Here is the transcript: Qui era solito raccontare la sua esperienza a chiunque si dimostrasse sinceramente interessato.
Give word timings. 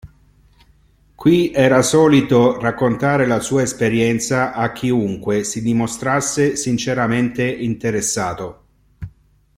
Qui 1.15 1.51
era 1.51 1.83
solito 1.83 2.59
raccontare 2.59 3.27
la 3.27 3.39
sua 3.39 3.61
esperienza 3.61 4.51
a 4.51 4.71
chiunque 4.71 5.43
si 5.43 5.61
dimostrasse 5.61 6.55
sinceramente 6.55 7.47
interessato. 7.47 8.65